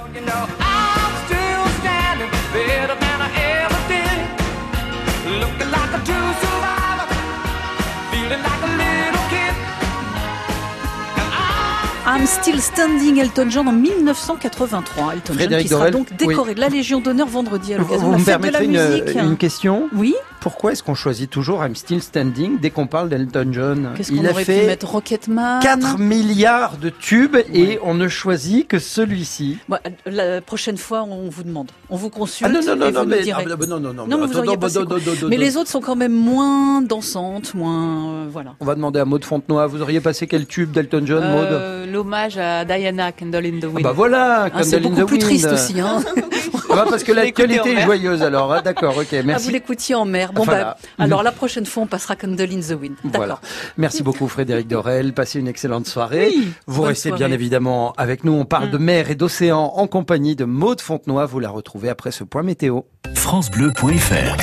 I'm 12.10 12.26
Still 12.26 12.60
Standing 12.60 13.18
Elton 13.18 13.50
John 13.50 13.68
en 13.68 13.72
1983. 13.72 15.12
Elton 15.12 15.34
John 15.38 15.60
qui 15.60 15.68
sera 15.68 15.78
Dorel, 15.78 15.92
donc 15.92 16.16
décoré 16.16 16.54
de 16.54 16.60
la 16.60 16.70
Légion 16.70 17.00
d'honneur 17.00 17.28
vendredi 17.28 17.74
à 17.74 17.78
l'occasion 17.78 18.08
de 18.08 18.12
la 18.16 18.18
fête 18.18 18.40
de 18.40 18.48
la 18.48 18.62
une, 18.62 18.72
musique. 18.72 19.14
une 19.14 19.36
question? 19.36 19.88
Oui. 19.94 20.14
Pourquoi 20.40 20.72
est-ce 20.72 20.82
qu'on 20.84 20.94
choisit 20.94 21.28
toujours 21.28 21.64
I'm 21.64 21.74
Still 21.74 22.00
Standing 22.00 22.58
dès 22.60 22.70
qu'on 22.70 22.86
parle 22.86 23.08
d'Elton 23.08 23.48
John 23.52 23.90
Qu'est-ce 23.96 24.12
qu'on 24.12 24.22
pu 24.34 24.44
fait 24.44 24.66
mettre 24.66 24.86
Rocketman 24.86 25.60
4 25.60 25.98
milliards 25.98 26.76
de 26.76 26.90
tubes 26.90 27.36
et 27.52 27.78
on 27.82 27.94
ne 27.94 28.06
choisit 28.08 28.66
que 28.68 28.78
celui-ci. 28.78 29.58
Bon, 29.68 29.78
la 30.06 30.40
prochaine 30.40 30.76
fois, 30.78 31.02
on 31.02 31.28
vous 31.28 31.42
demande. 31.42 31.70
On 31.90 31.96
vous 31.96 32.08
consulte. 32.08 32.48
Ah 32.50 32.52
non, 32.52 32.60
non, 32.64 32.76
non, 32.76 32.86
et 32.88 32.92
non, 32.92 33.02
vous 33.02 33.08
mais- 33.08 33.30
ah, 33.32 33.38
bah, 33.56 33.66
non, 33.66 33.80
non, 33.80 33.92
non, 33.92 34.06
mais 34.06 34.14
vous 34.26 34.38
attends, 34.38 34.44
non, 34.44 34.56
passé 34.56 34.78
non, 34.78 34.84
non, 34.84 34.96
non, 34.98 35.28
Mais 35.28 35.36
non. 35.36 35.42
les 35.42 35.56
autres 35.56 35.70
sont 35.70 35.80
quand 35.80 35.96
même 35.96 36.12
moins 36.14 36.82
dansantes, 36.82 37.54
moins. 37.54 38.08
euh, 38.12 38.26
voilà. 38.30 38.54
On 38.60 38.64
va 38.64 38.74
demander 38.76 39.00
à 39.00 39.04
Maud 39.04 39.24
Fontenoy, 39.24 39.66
vous 39.66 39.82
auriez 39.82 40.00
passé 40.00 40.26
quel 40.28 40.46
tube 40.46 40.70
d'Elton 40.70 41.02
John, 41.04 41.24
Maud 41.32 41.46
Euh, 41.50 41.86
L'hommage 41.90 42.38
à 42.38 42.64
Diana, 42.64 43.10
Candle 43.12 43.44
in 43.46 43.58
the 43.60 43.64
Wind. 43.64 43.78
Ah 43.78 43.82
bah 43.82 43.92
voilà, 43.92 44.48
Ah, 44.54 44.62
c'est 44.62 44.80
Candle 44.80 44.86
in 44.86 44.90
beaucoup 45.00 45.02
the 45.02 45.08
plus 45.08 45.16
Wind. 45.18 45.22
triste 45.24 45.52
aussi. 45.52 45.80
Hein. 45.80 46.00
Ah 46.70 46.74
bah 46.76 46.86
parce 46.90 47.02
que 47.02 47.12
l'actualité 47.12 47.72
est 47.72 47.82
joyeuse 47.82 48.22
alors. 48.22 48.52
hein, 48.52 48.60
D'accord, 48.62 48.96
ok, 48.96 49.06
Ah, 49.12 49.20
vous 49.20 49.26
merci. 49.26 49.50
l'écoutiez 49.50 49.94
en 49.94 50.04
mer. 50.04 50.32
Bon, 50.32 50.44
Voilà. 50.44 50.76
bah, 50.98 51.04
alors 51.04 51.22
la 51.22 51.32
prochaine 51.32 51.64
fois, 51.66 51.84
on 51.84 51.86
passera 51.86 52.14
Candle 52.16 52.42
in 52.52 52.60
the 52.60 52.78
Wind. 52.80 52.96
D'accord. 53.04 53.16
Voilà. 53.16 53.40
Merci 53.76 54.02
beaucoup 54.02 54.28
Frédéric 54.28 54.68
Dorel. 54.68 55.12
Passez 55.14 55.40
une 55.40 55.48
excellente 55.48 55.86
soirée. 55.86 56.28
Oui, 56.34 56.52
Vous 56.66 56.82
restez 56.82 57.08
soirée. 57.08 57.24
bien 57.24 57.32
évidemment 57.34 57.92
avec 57.96 58.24
nous. 58.24 58.32
On 58.32 58.44
parle 58.44 58.68
Mm. 58.68 58.72
de 58.72 58.78
mer 58.78 59.10
et 59.10 59.14
d'océan 59.14 59.72
en 59.76 59.86
compagnie 59.86 60.36
de 60.36 60.44
Maud 60.44 60.80
Fontenoy. 60.80 61.24
Vous 61.26 61.40
la 61.40 61.50
retrouvez 61.50 61.88
après 61.88 62.10
ce 62.10 62.24
point 62.24 62.42
météo. 62.42 62.80
FranceBleu.fr 63.14 64.36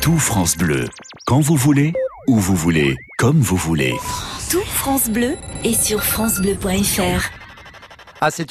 Tout 0.00 0.18
France 0.18 0.56
Bleu. 0.56 0.86
Quand 1.26 1.40
vous 1.40 1.56
voulez, 1.56 1.92
où 2.26 2.36
vous 2.36 2.56
voulez, 2.56 2.96
comme 3.18 3.38
vous 3.40 3.56
voulez. 3.56 3.94
Tout 4.50 4.60
France 4.66 5.08
Bleu 5.10 5.36
est 5.64 5.80
sur 5.80 6.02
francebleu.fr. 6.02 7.30
Ah, 8.24 8.30
c'est 8.30 8.40